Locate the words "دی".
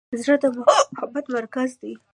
1.81-1.93